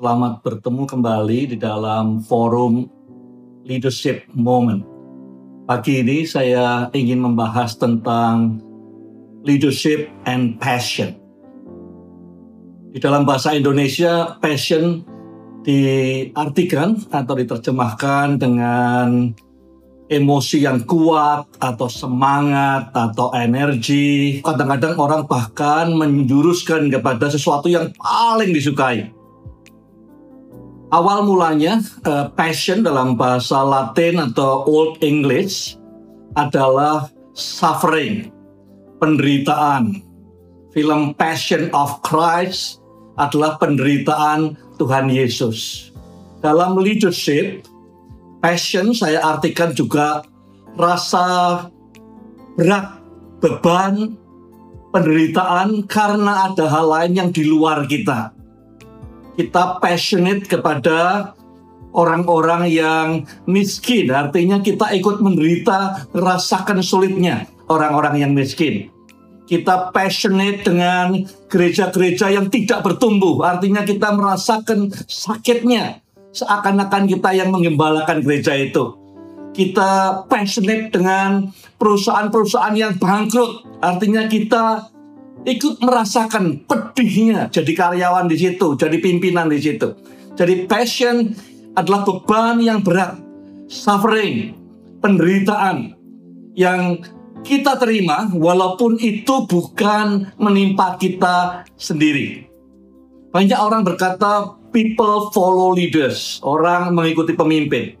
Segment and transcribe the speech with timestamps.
[0.00, 2.88] Selamat bertemu kembali di dalam forum
[3.68, 4.80] Leadership Moment.
[5.68, 8.64] Pagi ini saya ingin membahas tentang
[9.44, 11.20] leadership and passion.
[12.88, 15.04] Di dalam bahasa Indonesia, passion
[15.68, 19.36] diartikan atau diterjemahkan dengan
[20.08, 24.40] emosi yang kuat atau semangat atau energi.
[24.40, 29.19] Kadang-kadang orang bahkan menjuruskan kepada sesuatu yang paling disukai.
[30.90, 35.78] Awal mulanya uh, passion dalam bahasa Latin atau Old English
[36.34, 38.34] adalah suffering,
[38.98, 40.02] penderitaan.
[40.74, 42.82] Film Passion of Christ
[43.22, 45.90] adalah penderitaan Tuhan Yesus.
[46.42, 47.62] Dalam leadership,
[48.42, 50.26] passion saya artikan juga
[50.74, 51.70] rasa
[52.58, 52.98] berat,
[53.38, 54.18] beban,
[54.90, 58.39] penderitaan karena ada hal lain yang di luar kita.
[59.40, 61.32] Kita passionate kepada
[61.96, 68.92] orang-orang yang miskin, artinya kita ikut menderita, rasakan sulitnya orang-orang yang miskin.
[69.48, 76.04] Kita passionate dengan gereja-gereja yang tidak bertumbuh, artinya kita merasakan sakitnya
[76.36, 78.92] seakan-akan kita yang mengembalakan gereja itu.
[79.56, 81.48] Kita passionate dengan
[81.80, 84.92] perusahaan-perusahaan yang bangkrut, artinya kita
[85.44, 89.96] ikut merasakan pedihnya jadi karyawan di situ, jadi pimpinan di situ.
[90.36, 91.32] Jadi passion
[91.76, 93.16] adalah beban yang berat,
[93.68, 94.56] suffering,
[95.00, 95.96] penderitaan
[96.56, 97.00] yang
[97.40, 102.48] kita terima walaupun itu bukan menimpa kita sendiri.
[103.30, 106.42] Banyak orang berkata people follow leaders.
[106.42, 107.94] Orang mengikuti pemimpin.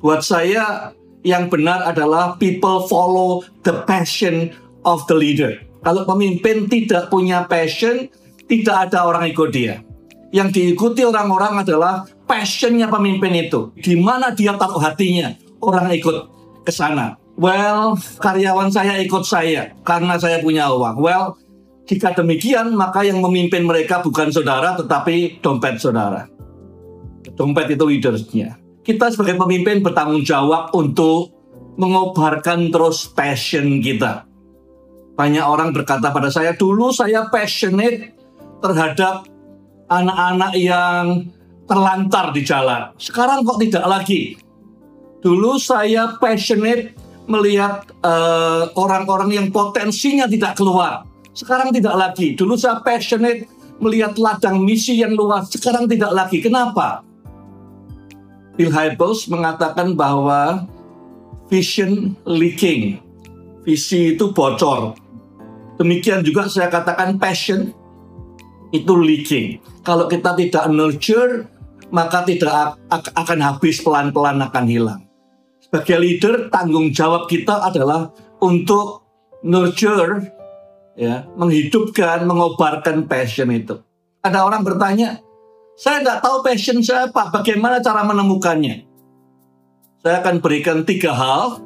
[0.00, 0.92] Buat saya
[1.24, 4.52] yang benar adalah people follow the passion
[4.84, 5.60] of the leader.
[5.80, 8.08] Kalau pemimpin tidak punya passion,
[8.44, 9.80] tidak ada orang ikut dia.
[10.30, 13.74] Yang diikuti orang-orang adalah passionnya pemimpin itu.
[13.80, 16.16] Di mana dia taruh hatinya, orang ikut
[16.62, 17.16] ke sana.
[17.40, 21.00] Well, karyawan saya ikut saya karena saya punya uang.
[21.00, 21.40] Well,
[21.88, 26.30] jika demikian, maka yang memimpin mereka bukan saudara, tetapi dompet saudara.
[27.34, 28.60] Dompet itu leadersnya.
[28.86, 31.34] Kita sebagai pemimpin bertanggung jawab untuk
[31.80, 34.29] mengobarkan terus passion kita.
[35.20, 38.16] Banyak orang berkata pada saya, dulu saya passionate
[38.64, 39.28] terhadap
[39.92, 41.28] anak-anak yang
[41.68, 42.88] terlantar di jalan.
[42.96, 44.40] Sekarang kok tidak lagi.
[45.20, 46.96] Dulu saya passionate
[47.28, 51.04] melihat eh, orang-orang uh, yang potensinya tidak keluar.
[51.36, 52.32] Sekarang tidak lagi.
[52.32, 53.44] Dulu saya passionate
[53.76, 55.52] melihat ladang misi yang luas.
[55.52, 56.40] Sekarang tidak lagi.
[56.40, 57.04] Kenapa?
[58.56, 60.64] Bill Hybels mengatakan bahwa
[61.52, 63.04] vision leaking.
[63.68, 64.96] Visi itu bocor.
[65.80, 67.72] Demikian juga saya katakan passion
[68.68, 69.64] itu leaking.
[69.80, 71.48] Kalau kita tidak nurture,
[71.88, 75.00] maka tidak akan habis pelan-pelan akan hilang.
[75.64, 78.12] Sebagai leader, tanggung jawab kita adalah
[78.44, 79.08] untuk
[79.40, 80.28] nurture
[81.00, 83.80] ya menghidupkan, mengobarkan passion itu.
[84.20, 85.16] Ada orang bertanya,
[85.80, 88.84] saya nggak tahu passion saya apa, bagaimana cara menemukannya?
[90.04, 91.64] Saya akan berikan tiga hal,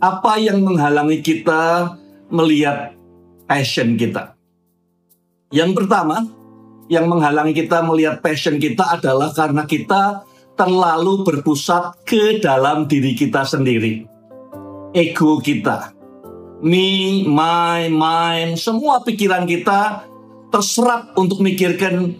[0.00, 1.92] apa yang menghalangi kita
[2.32, 2.95] melihat
[3.46, 4.34] passion kita.
[5.54, 6.26] Yang pertama,
[6.90, 10.26] yang menghalangi kita melihat passion kita adalah karena kita
[10.58, 14.06] terlalu berpusat ke dalam diri kita sendiri.
[14.94, 15.96] Ego kita
[16.62, 20.06] me, my, mine, semua pikiran kita
[20.48, 22.16] terserap untuk mikirkan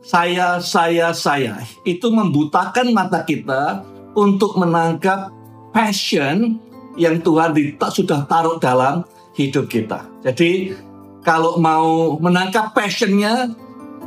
[0.00, 1.60] saya, saya, saya.
[1.82, 3.82] Itu membutakan mata kita
[4.16, 5.34] untuk menangkap
[5.74, 6.62] passion
[6.96, 9.04] yang Tuhan sudah taruh dalam
[9.36, 10.08] hidup kita.
[10.24, 10.74] Jadi
[11.22, 13.52] kalau mau menangkap passionnya,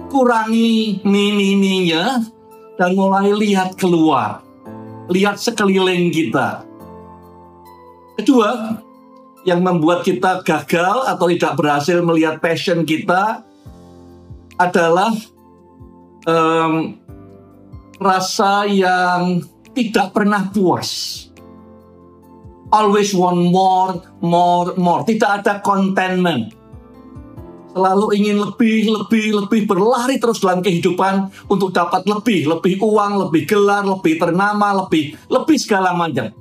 [0.10, 2.26] kurangi mini-mininya
[2.76, 4.42] dan mulai lihat keluar.
[5.10, 6.66] Lihat sekeliling kita.
[8.20, 8.78] Kedua,
[9.48, 13.42] yang membuat kita gagal atau tidak berhasil melihat passion kita
[14.60, 15.16] adalah
[16.28, 17.00] um,
[18.00, 21.29] rasa yang tidak pernah puas.
[22.70, 25.02] Always want more, more, more.
[25.02, 26.54] Tidak ada contentment.
[27.74, 33.46] Selalu ingin lebih, lebih, lebih berlari terus dalam kehidupan untuk dapat lebih, lebih uang, lebih
[33.46, 36.34] gelar, lebih ternama, lebih, lebih segala macam.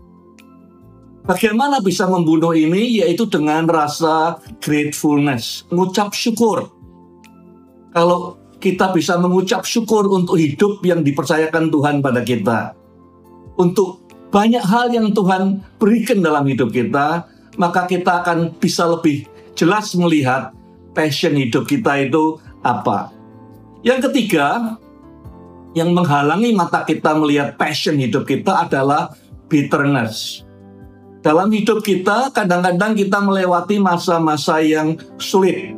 [1.28, 3.04] Bagaimana bisa membunuh ini?
[3.04, 6.72] Yaitu dengan rasa gratefulness, mengucap syukur.
[7.92, 12.72] Kalau kita bisa mengucap syukur untuk hidup yang dipercayakan Tuhan pada kita,
[13.60, 13.97] untuk
[14.28, 17.24] banyak hal yang Tuhan berikan dalam hidup kita,
[17.56, 19.24] maka kita akan bisa lebih
[19.56, 20.52] jelas melihat
[20.92, 23.10] passion hidup kita itu apa.
[23.80, 24.76] Yang ketiga,
[25.72, 29.14] yang menghalangi mata kita melihat passion hidup kita adalah
[29.48, 30.44] bitterness.
[31.18, 35.74] Dalam hidup kita, kadang-kadang kita melewati masa-masa yang sulit.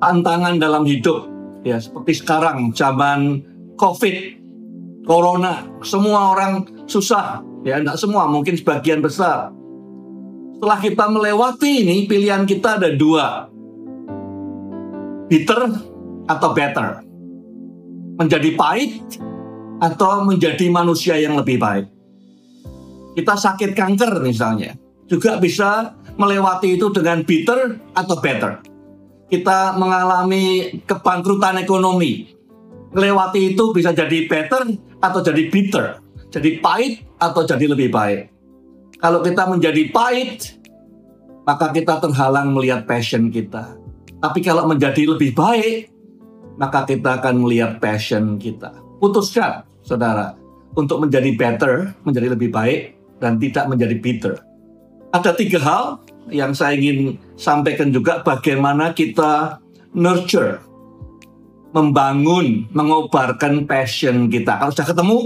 [0.00, 1.28] Tantangan dalam hidup,
[1.66, 3.42] ya seperti sekarang, zaman
[3.76, 4.16] COVID,
[5.04, 7.46] Corona, semua orang susah.
[7.62, 9.54] Ya, tidak semua, mungkin sebagian besar.
[10.58, 13.48] Setelah kita melewati ini, pilihan kita ada dua.
[15.30, 15.60] Bitter
[16.28, 17.06] atau better.
[18.20, 19.00] Menjadi pahit
[19.80, 21.88] atau menjadi manusia yang lebih baik.
[23.16, 24.76] Kita sakit kanker misalnya,
[25.08, 28.60] juga bisa melewati itu dengan bitter atau better.
[29.30, 32.28] Kita mengalami kebangkrutan ekonomi,
[32.92, 35.98] melewati itu bisa jadi better atau jadi bitter,
[36.30, 38.30] jadi pahit atau jadi lebih baik.
[39.02, 40.62] Kalau kita menjadi pahit,
[41.44, 43.74] maka kita terhalang melihat passion kita.
[44.20, 45.90] Tapi kalau menjadi lebih baik,
[46.60, 48.70] maka kita akan melihat passion kita.
[49.00, 50.36] Putuskan, saudara,
[50.76, 54.34] untuk menjadi better, menjadi lebih baik, dan tidak menjadi bitter.
[55.10, 55.84] Ada tiga hal
[56.28, 59.58] yang saya ingin sampaikan juga bagaimana kita
[59.96, 60.60] nurture,
[61.72, 64.60] membangun, mengobarkan passion kita.
[64.60, 65.18] Kalau sudah ketemu,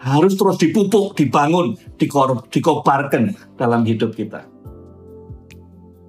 [0.00, 4.48] harus terus dipupuk, dibangun, dikor, dikobarkan dalam hidup kita.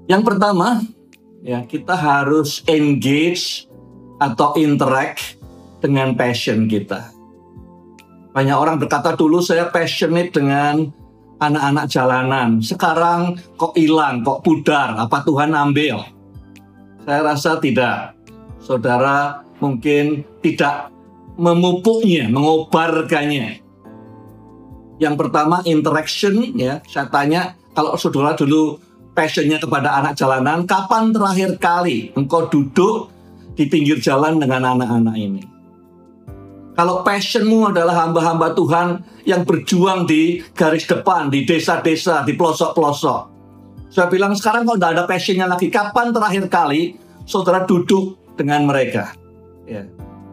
[0.08, 0.84] Yang pertama,
[1.44, 3.68] ya kita harus engage
[4.24, 5.36] atau interact
[5.84, 7.12] dengan passion kita.
[8.32, 10.88] Banyak orang berkata dulu saya passionate dengan
[11.44, 12.64] anak-anak jalanan.
[12.64, 16.00] Sekarang kok hilang, kok pudar, apa Tuhan ambil?
[17.04, 18.16] Saya rasa tidak.
[18.62, 20.94] Saudara mungkin tidak
[21.36, 23.71] memupuknya, mengobarkannya.
[25.02, 28.78] Yang pertama interaction ya, saya tanya kalau saudara dulu
[29.18, 33.10] passionnya kepada anak jalanan, kapan terakhir kali engkau duduk
[33.58, 35.42] di pinggir jalan dengan anak-anak ini?
[36.78, 43.22] Kalau passionmu adalah hamba-hamba Tuhan yang berjuang di garis depan, di desa-desa, di pelosok-pelosok.
[43.90, 46.96] Saya bilang sekarang kalau tidak ada passionnya lagi, kapan terakhir kali
[47.26, 49.18] saudara duduk dengan mereka?
[49.66, 49.84] Ya,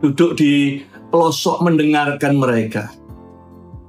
[0.04, 2.92] duduk di pelosok mendengarkan mereka.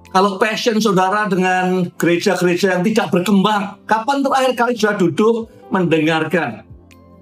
[0.09, 5.35] Kalau passion saudara dengan gereja-gereja yang tidak berkembang, kapan terakhir kali sudah duduk
[5.69, 6.65] mendengarkan?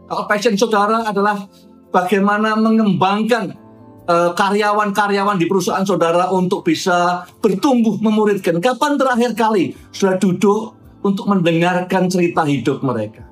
[0.08, 1.52] Kalau passion saudara adalah
[1.92, 3.60] bagaimana mengembangkan
[4.08, 8.64] eh, karyawan-karyawan di perusahaan saudara untuk bisa bertumbuh memuridkan.
[8.64, 13.28] Kapan terakhir kali sudah duduk untuk mendengarkan cerita hidup mereka?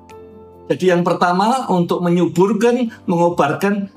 [0.68, 3.88] Jadi yang pertama untuk menyuburkan, mengobarkan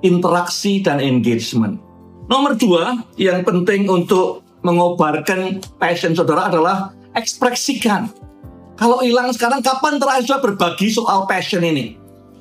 [0.00, 1.76] interaksi dan engagement.
[2.24, 8.10] Nomor dua, yang penting untuk mengobarkan passion saudara adalah ekspresikan.
[8.74, 11.94] Kalau hilang sekarang, kapan terakhir saudara berbagi soal passion ini?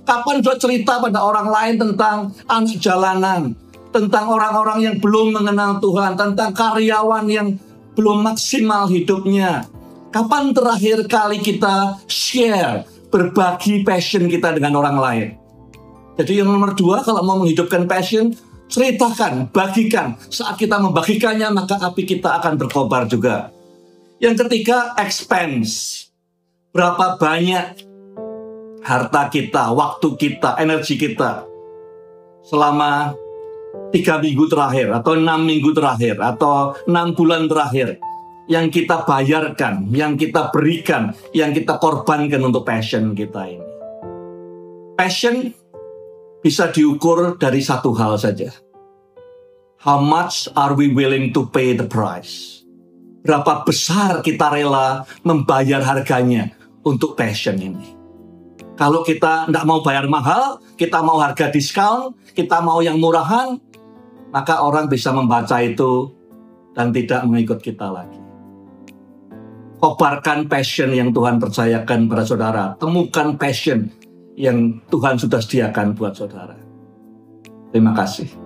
[0.08, 3.54] Kapan saudara cerita pada orang lain tentang anak jalanan,
[3.94, 7.54] tentang orang-orang yang belum mengenal Tuhan, tentang karyawan yang
[7.94, 9.70] belum maksimal hidupnya?
[10.10, 15.28] Kapan terakhir kali kita share, berbagi passion kita dengan orang lain?
[16.18, 18.34] Jadi yang nomor dua, kalau mau menghidupkan passion,
[18.74, 20.18] ceritakan, bagikan.
[20.34, 23.54] Saat kita membagikannya, maka api kita akan berkobar juga.
[24.18, 26.10] Yang ketiga, expense.
[26.74, 27.86] Berapa banyak
[28.82, 31.46] harta kita, waktu kita, energi kita
[32.50, 33.14] selama
[33.94, 38.02] tiga minggu terakhir, atau enam minggu terakhir, atau enam bulan terakhir
[38.50, 43.70] yang kita bayarkan, yang kita berikan, yang kita korbankan untuk passion kita ini.
[44.98, 45.54] Passion
[46.44, 48.63] bisa diukur dari satu hal saja.
[49.84, 52.64] How much are we willing to pay the price?
[53.20, 56.56] Berapa besar kita rela membayar harganya
[56.88, 57.92] untuk passion ini?
[58.80, 63.60] Kalau kita tidak mau bayar mahal, kita mau harga diskon, kita mau yang murahan,
[64.32, 66.16] maka orang bisa membaca itu
[66.72, 68.24] dan tidak mengikut kita lagi.
[69.84, 72.64] Kobarkan passion yang Tuhan percayakan pada saudara.
[72.80, 73.92] Temukan passion
[74.40, 76.56] yang Tuhan sudah sediakan buat saudara.
[77.76, 78.43] Terima kasih.